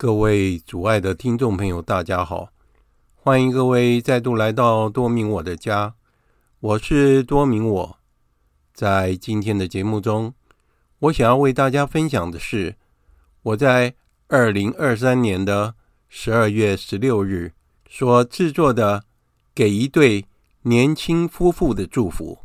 [0.00, 2.52] 各位主爱的听众朋友，大家好！
[3.16, 5.94] 欢迎各位再度来到多明我的家，
[6.60, 7.98] 我是多明我。
[8.72, 10.32] 在今天的节目中，
[11.00, 12.76] 我想要为大家分享的是
[13.42, 13.96] 我在
[14.28, 15.74] 二零二三年的
[16.08, 17.54] 十二月十六日
[17.90, 19.00] 所制作的
[19.52, 20.26] 《给一对
[20.62, 22.38] 年轻夫妇的祝福》。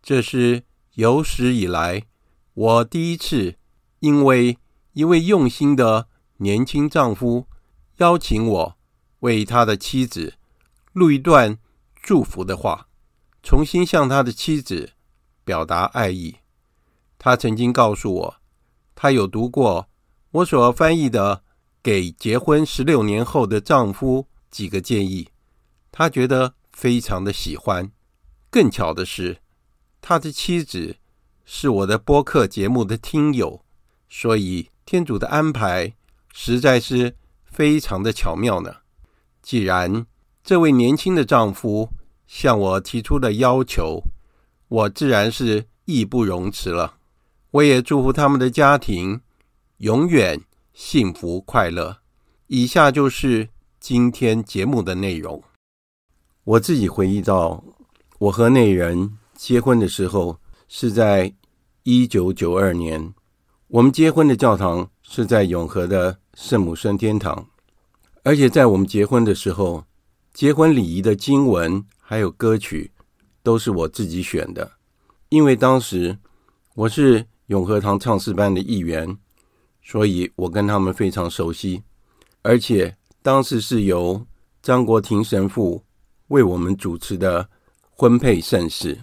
[0.00, 0.62] 这是
[0.94, 2.04] 有史以来
[2.54, 3.56] 我第一次
[3.98, 4.56] 因为
[4.92, 6.06] 一位用心的
[6.42, 7.46] 年轻丈夫
[7.98, 8.78] 邀请我
[9.18, 10.38] 为他的妻子
[10.94, 11.58] 录一段
[12.00, 12.88] 祝福的话，
[13.42, 14.92] 重新向他的妻子
[15.44, 16.36] 表达爱意。
[17.18, 18.36] 他曾经告诉我，
[18.94, 19.90] 他有读过
[20.30, 21.36] 我所翻译的
[21.82, 25.24] 《给结婚十六年后的丈夫几个建议》，
[25.92, 27.92] 他觉得非常的喜欢。
[28.48, 29.42] 更巧的是，
[30.00, 30.96] 他的妻子
[31.44, 33.62] 是我的播客节目的听友，
[34.08, 35.96] 所以天主的安排。
[36.32, 38.76] 实在是非常的巧妙呢。
[39.42, 40.06] 既然
[40.44, 41.90] 这位年轻的丈夫
[42.26, 44.02] 向我提出了要求，
[44.68, 46.96] 我自然是义不容辞了。
[47.50, 49.20] 我也祝福他们的家庭
[49.78, 50.40] 永远
[50.72, 51.98] 幸福快乐。
[52.46, 53.48] 以下就是
[53.80, 55.42] 今天节目的内容。
[56.44, 57.64] 我自己回忆到，
[58.18, 60.38] 我和那人结婚的时候
[60.68, 61.34] 是在
[61.82, 63.12] 一九九二年，
[63.66, 66.19] 我们结婚的教堂是在永和的。
[66.34, 67.48] 圣母升天堂，
[68.22, 69.84] 而且在我们结婚的时候，
[70.32, 72.92] 结婚礼仪的经文还有歌曲
[73.42, 74.72] 都是我自己选的，
[75.28, 76.16] 因为当时
[76.74, 79.18] 我是永和堂唱诗班的一员，
[79.82, 81.82] 所以我跟他们非常熟悉。
[82.42, 84.24] 而且当时是由
[84.62, 85.84] 张国庭神父
[86.28, 87.50] 为我们主持的
[87.90, 88.98] 婚配盛事，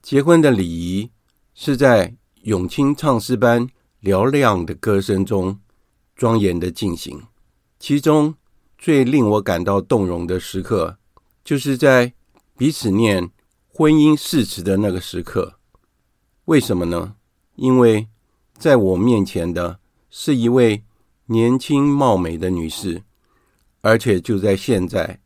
[0.00, 1.10] 结婚的礼仪
[1.54, 3.68] 是在永清唱诗班
[4.02, 5.58] 嘹亮的歌声中。
[6.16, 7.22] 庄严的进行，
[7.80, 8.34] 其中
[8.78, 10.96] 最令我感到动容的时刻，
[11.42, 12.12] 就是在
[12.56, 13.30] 彼此念
[13.66, 15.58] 婚姻誓词的那个时刻。
[16.44, 17.16] 为什么呢？
[17.56, 18.08] 因为
[18.56, 20.84] 在我面前的是一位
[21.26, 23.02] 年轻貌美的女士，
[23.80, 25.20] 而且就在现在，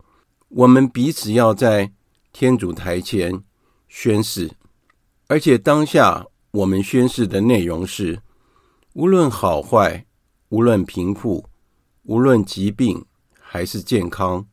[0.48, 1.92] 我们彼此要在
[2.32, 3.42] 天主台前
[3.88, 4.52] 宣誓，
[5.26, 8.22] 而且当下我们宣誓的内容是：
[8.94, 10.06] 无论好坏。
[10.50, 11.44] 无论贫富，
[12.04, 13.04] 无论疾病
[13.38, 14.46] 还是健康，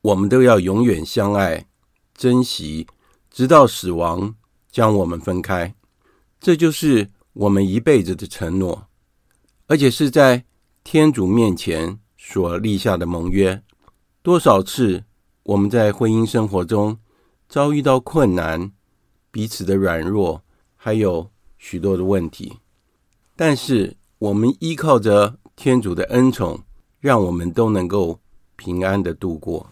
[0.00, 1.66] 我们都要永远相爱、
[2.14, 2.86] 珍惜，
[3.30, 4.34] 直到死亡
[4.70, 5.74] 将我们分开。
[6.40, 8.88] 这就是我们一辈子的承诺，
[9.66, 10.44] 而且是在
[10.82, 13.62] 天主面前所立下的盟约。
[14.22, 15.04] 多少次
[15.42, 16.98] 我们在婚姻生活中
[17.50, 18.72] 遭遇到困难，
[19.30, 20.42] 彼此的软弱，
[20.74, 22.58] 还有许多的问题，
[23.36, 23.94] 但是。
[24.24, 26.58] 我们依靠着天主的恩宠，
[26.98, 28.18] 让我们都能够
[28.56, 29.70] 平安的度过。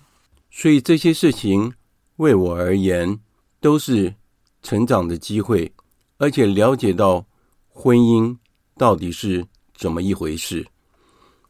[0.50, 1.72] 所以这些事情
[2.16, 3.18] 为我而言
[3.62, 4.14] 都是
[4.62, 5.72] 成长的机会，
[6.18, 7.24] 而且了解到
[7.66, 8.36] 婚姻
[8.76, 9.42] 到底是
[9.74, 10.66] 怎么一回事。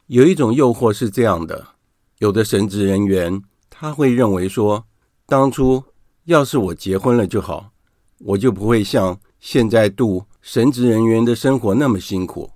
[0.07, 1.67] 有一种诱惑是这样的：
[2.19, 4.87] 有的神职人员他会认为说，
[5.27, 5.83] 当初
[6.27, 7.69] 要是我结婚了就好，
[8.19, 12.49] 我就不会像现在度神职人员的生活那么辛苦。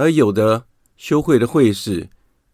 [0.00, 0.64] 而有的
[0.96, 2.08] 修会的会士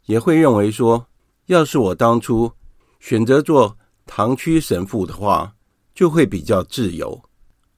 [0.07, 1.07] 也会认为说，
[1.47, 2.51] 要是我当初
[2.99, 5.55] 选择做堂区神父的话，
[5.95, 7.23] 就会比较自由；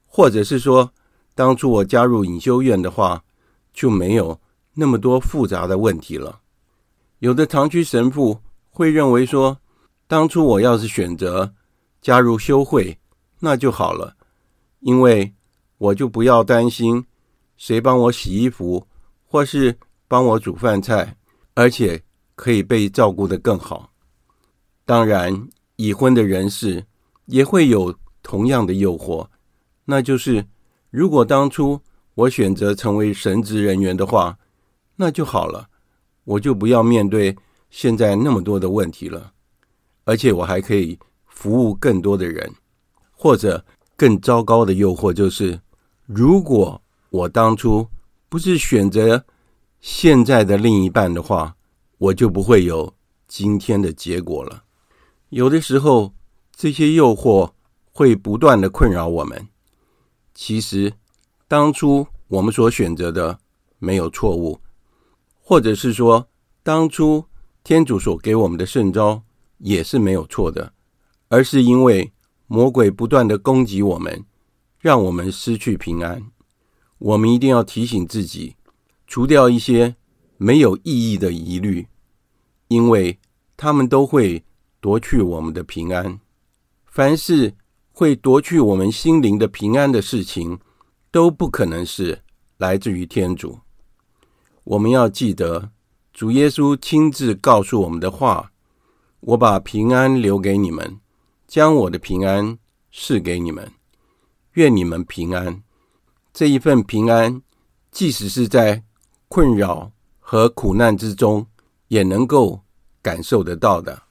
[0.06, 0.91] 或者是说，
[1.35, 3.23] 当初我加入隐修院的话，
[3.75, 4.41] 就没有
[4.73, 6.41] 那么多复杂的问题了。
[7.19, 8.41] 有的堂区神父
[8.71, 9.59] 会认为说，
[10.07, 11.52] 当初我要是选择
[12.00, 12.99] 加入修会，
[13.40, 14.16] 那就好了，
[14.81, 15.35] 因为
[15.76, 17.04] 我就不要担心
[17.59, 18.88] 谁帮我洗衣服。
[19.28, 21.16] 或是帮我煮饭菜，
[21.54, 22.02] 而且
[22.35, 23.92] 可以被照顾得更好。
[24.85, 26.85] 当然，已婚的人士
[27.26, 29.28] 也会有同样的诱惑，
[29.85, 30.47] 那就是
[30.90, 31.80] 如果当初
[32.14, 34.38] 我选择成为神职人员的话，
[34.97, 35.68] 那就好了，
[36.25, 37.37] 我就不要面对
[37.70, 39.32] 现在那么多的问题了，
[40.04, 42.50] 而且我还可以服务更多的人。
[43.20, 43.64] 或者
[43.97, 45.61] 更糟糕的诱惑就是，
[46.06, 46.80] 如果
[47.11, 47.85] 我当初
[48.28, 49.25] 不是选择
[49.80, 51.56] 现在的另一半的话，
[51.97, 52.94] 我就不会有
[53.26, 54.64] 今天的结果了。
[55.30, 56.14] 有的时候，
[56.54, 57.52] 这些诱惑
[57.90, 59.49] 会不断的困扰我们。
[60.35, 60.92] 其实，
[61.47, 63.38] 当初我们所选择的
[63.78, 64.61] 没有错误，
[65.40, 66.28] 或者是说，
[66.62, 67.25] 当初
[67.64, 69.23] 天主所给我们的圣召
[69.58, 70.73] 也是没有错的，
[71.28, 72.12] 而是因为
[72.47, 74.25] 魔鬼不断的攻击我们，
[74.78, 76.30] 让我们失去平安。
[76.99, 78.57] 我们一定要提醒自己，
[79.07, 79.95] 除掉一些
[80.37, 81.87] 没有意义的疑虑，
[82.67, 83.19] 因为
[83.57, 84.45] 他们都会
[84.81, 86.19] 夺去我们的平安。
[86.87, 87.55] 凡是
[87.93, 90.59] 会夺去我们心灵的平安的事情，
[91.11, 92.21] 都不可能是
[92.57, 93.59] 来自于天主。
[94.64, 95.71] 我们要记得，
[96.12, 98.50] 主耶稣亲自告诉我们的话
[99.21, 100.99] ：“我把平安留给你们，
[101.47, 102.59] 将我的平安
[102.93, 103.73] 赐给你们，
[104.55, 105.62] 愿你们平安。”
[106.38, 107.42] 这一份平安，
[107.90, 108.85] 即使是在
[109.26, 109.90] 困扰
[110.21, 111.45] 和苦难之中，
[111.88, 112.61] 也能够
[113.02, 114.04] 感受得到的。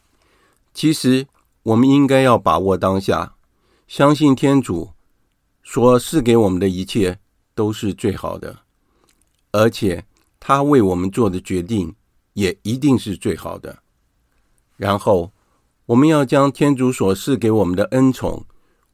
[0.74, 1.26] 其实，
[1.64, 3.36] 我们应该要把握当下，
[3.88, 4.90] 相信天主
[5.64, 7.18] 所赐给我们的一切
[7.56, 8.60] 都是最好的，
[9.54, 10.04] 而且。
[10.40, 11.96] 他为我们做的决定
[12.34, 13.80] 也一定是最好的。
[14.76, 15.32] 然后，
[15.86, 18.46] 我们要将天主所赐给我们的恩宠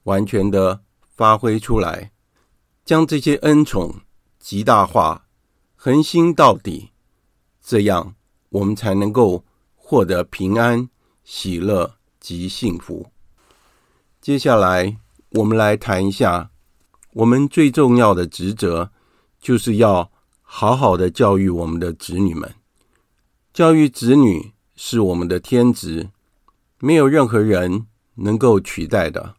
[0.04, 0.82] 完全的
[1.16, 2.12] 发挥出来，
[2.86, 4.02] 将这些恩宠
[4.40, 5.28] 极大化、
[5.76, 6.92] 恒心到底，
[7.62, 8.16] 这样
[8.50, 10.90] 我们才能够获得平安、
[11.24, 13.12] 喜乐及幸福。
[14.22, 14.98] 接下来，
[15.32, 16.52] 我们来谈一下
[17.14, 18.92] 我们最重要的职责，
[19.40, 20.12] 就是要。
[20.56, 22.54] 好好的教育我们的子女们，
[23.52, 26.12] 教育子女是我们的天职，
[26.78, 27.88] 没有任何人
[28.18, 29.34] 能够取代的。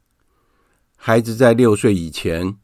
[0.96, 2.56] 孩子在六岁以前，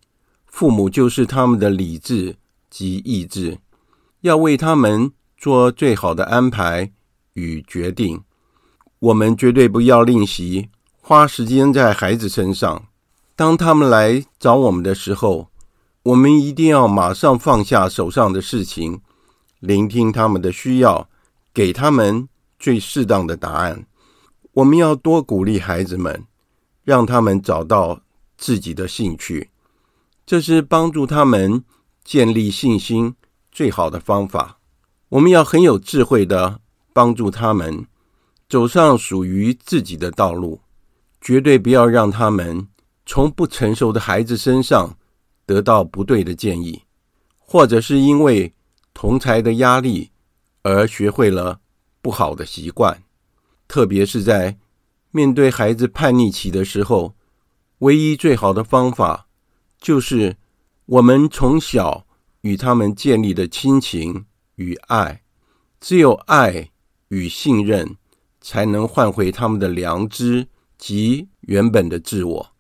[0.51, 2.37] 父母就是他们的理智
[2.69, 3.59] 及意志，
[4.21, 6.93] 要为他们做最好的安排
[7.33, 8.23] 与决定。
[8.99, 10.69] 我们绝对不要吝惜
[11.01, 12.85] 花时间在孩子身上。
[13.35, 15.49] 当他们来找我们的时候，
[16.03, 19.01] 我们一定要马上放下手上的事情，
[19.61, 21.09] 聆听他们的需要，
[21.55, 22.29] 给他们
[22.59, 23.87] 最适当的答案。
[24.53, 26.25] 我们要多鼓励孩子们，
[26.83, 28.03] 让他们找到
[28.37, 29.50] 自己的兴趣，
[30.31, 31.65] 这是帮助他们
[32.05, 33.13] 建立信心
[33.51, 34.61] 最好的方法。
[35.09, 36.61] 我们要很有智慧的
[36.93, 37.85] 帮助他们
[38.49, 40.61] 走上属于自己的道路，
[41.21, 42.65] 绝对不要让他们
[43.05, 44.97] 从不成熟的孩子身上。
[45.47, 46.81] 得到不对的建议，
[47.37, 48.55] 或者是因为
[48.95, 50.13] 同才的压力
[50.63, 51.59] 而学会了
[52.01, 53.03] 不好的习惯，
[53.67, 54.57] 特别是在
[55.11, 57.17] 面对孩子叛逆期的时候，
[57.79, 59.27] 唯一最好的方法
[59.81, 60.37] 就是
[60.87, 62.07] 我们从小
[62.43, 65.23] 与他们建立的亲情与爱，
[65.81, 66.71] 只有爱
[67.09, 67.97] 与信任，
[68.41, 70.47] 才能换回他们的良知
[70.79, 72.53] 及原本的自我，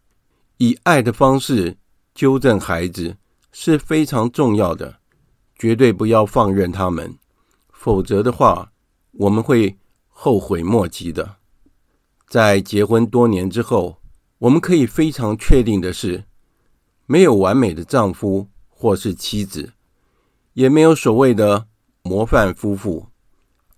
[0.58, 1.76] 以爱的方式。
[2.12, 3.16] 纠正孩子
[3.52, 4.98] 是非常重要的，
[5.56, 7.16] 绝对不要放任他们，
[7.70, 8.72] 否则的话，
[9.12, 11.36] 我们会后悔莫及的。
[12.28, 14.02] 在结婚多年之后，
[14.38, 16.24] 我们可以非常确定的是，
[17.10, 19.72] 没有完美的丈夫或是妻子，
[20.52, 21.66] 也没有所谓的
[22.02, 23.08] 模范夫妇，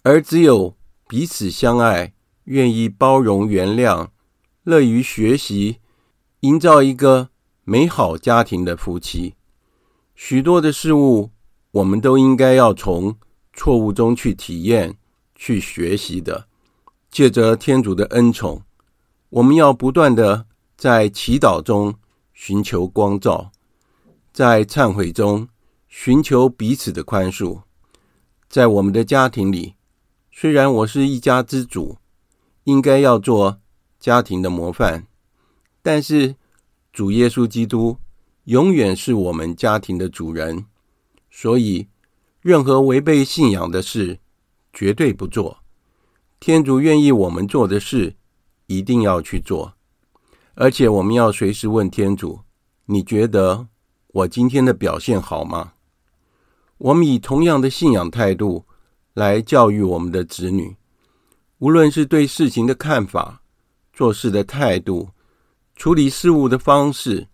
[0.02, 0.76] 而只有
[1.08, 2.12] 彼此相爱、
[2.44, 4.08] 愿意包容、原谅、
[4.64, 5.78] 乐于学习，
[6.40, 7.30] 营造一个。
[7.64, 9.36] 美好家庭的夫妻，
[10.16, 11.30] 许多的事物，
[11.70, 13.16] 我们都应该要从
[13.52, 14.98] 错误中去体验、
[15.36, 16.48] 去学习的。
[17.08, 18.62] 借着天主的恩宠，
[19.30, 20.46] 我们要不断的
[20.76, 21.94] 在祈祷中
[22.44, 23.52] 寻求光照，
[24.32, 25.49] 在忏悔中
[25.87, 27.62] 寻求彼此的宽恕。
[28.49, 29.76] 在我们的家庭里，
[30.32, 31.99] 虽然我是一家之主，
[32.64, 33.61] 应该要做
[34.00, 35.06] 家庭的模范，
[35.82, 36.34] 但是。
[36.92, 37.96] 主耶稣基督
[38.44, 40.66] 永远是我们家庭的主人，
[41.30, 41.87] 所以
[42.40, 44.18] 任何违背信仰的事
[44.72, 45.58] 绝对不做。
[46.38, 48.16] 天主愿意我们做的事，
[48.66, 49.75] 一定要去做，
[50.54, 52.40] 而且我们要随时问天主
[52.87, 53.66] ：“你觉得
[54.09, 55.73] 我今天的表现好吗？”
[56.78, 58.64] 我们以同样的信仰态度
[59.14, 60.76] 来教育我们的子女，
[61.59, 63.40] 无论是对事情的看法、
[63.92, 65.09] 做事的态度。
[65.75, 67.26] 处理事务的方式，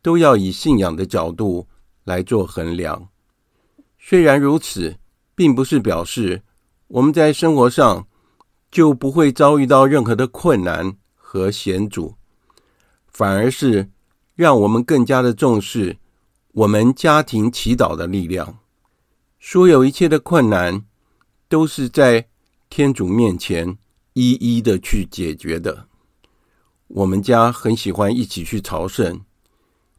[0.00, 1.66] 都要以信仰的角度
[2.04, 3.08] 来做衡量。
[3.98, 4.96] 虽然如此，
[5.34, 6.42] 并不是表示
[6.86, 8.06] 我们在生活上
[8.70, 12.14] 就不会遭遇到任何的困难和险阻，
[13.12, 13.90] 反而是
[14.34, 15.98] 让我们更加的重视
[16.52, 18.58] 我们家庭祈祷的力量。
[19.38, 20.84] 所有一切的困难，
[21.48, 22.28] 都是在
[22.70, 23.76] 天主面前
[24.12, 25.86] 一一的去解决的。
[26.88, 29.20] 我们家很喜欢一起去朝圣，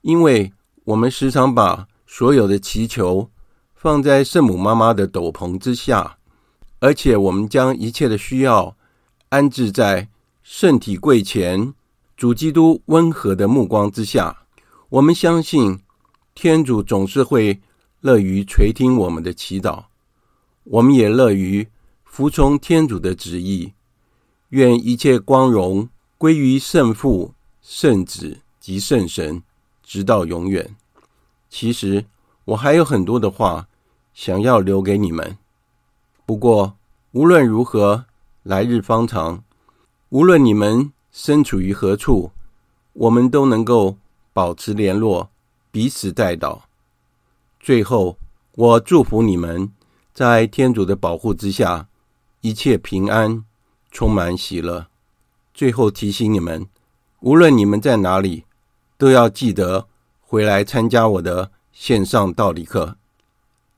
[0.01, 0.53] 因为
[0.85, 3.29] 我们时常把所有的祈求
[3.73, 6.17] 放在圣母妈妈的斗篷之下，
[6.79, 8.77] 而且我们将一切的需要
[9.29, 10.07] 安置在
[10.41, 11.73] 圣体柜前，
[12.15, 14.45] 主基督温和的目光之下。
[14.89, 15.79] 我们相信
[16.35, 17.59] 天主总是会
[18.01, 19.85] 乐于垂听我们的祈祷。
[20.65, 21.67] 我们也乐于
[22.05, 23.73] 服从天主的旨意。
[24.49, 25.89] 愿一切光荣
[26.19, 29.41] 归于圣父、圣子及圣神，
[29.81, 30.75] 直到永远。
[31.49, 32.05] 其实
[32.45, 33.67] 我还有很多的话
[34.13, 35.37] 想要留给你们，
[36.25, 36.77] 不过
[37.13, 38.05] 无论如何，
[38.43, 39.43] 来日方长。
[40.09, 42.31] 无论你们身处于何处，
[42.93, 43.97] 我们都能够
[44.33, 45.29] 保持联络，
[45.71, 46.61] 彼此代祷。
[47.59, 48.17] 最后，
[48.55, 49.71] 我祝福你们
[50.11, 51.87] 在天主的保护之下，
[52.41, 53.45] 一切平安，
[53.91, 54.87] 充满喜乐。
[55.53, 56.67] 最后提醒你们，
[57.19, 58.45] 无论你们在哪里，
[58.97, 59.87] 都要记得
[60.19, 62.97] 回来参加我的线上道理课。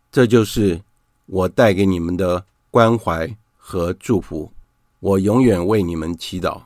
[0.09, 0.81] 这就是
[1.25, 4.53] 我带给你们的关怀和祝福。
[5.01, 6.61] 我永远为你们祈祷。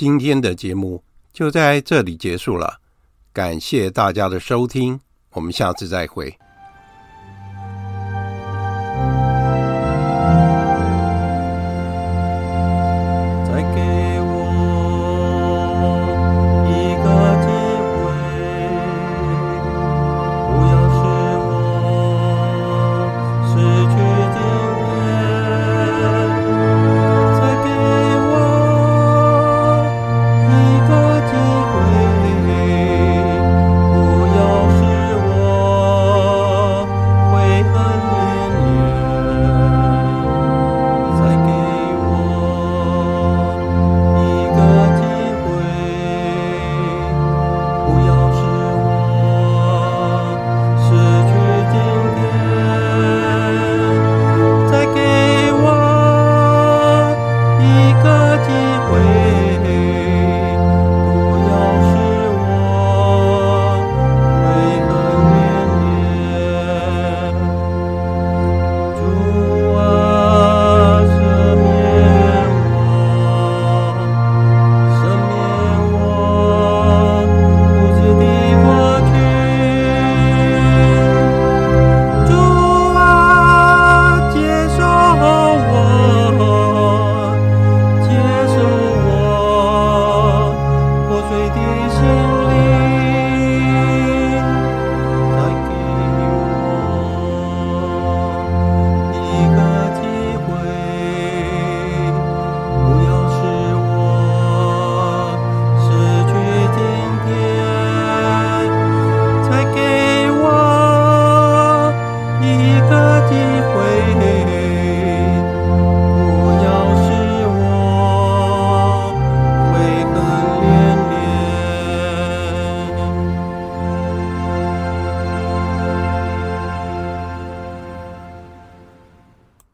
[0.00, 2.80] 今天的节目就在这里结束了，
[3.34, 4.98] 感谢大家的收听，
[5.32, 6.39] 我们下次再会。